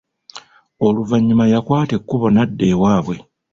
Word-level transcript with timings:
Oluvannyuma 0.85 1.45
yakwata 1.53 1.93
ekubo 1.99 2.27
n'adda 2.31 2.63
ewaabwe. 2.73 3.15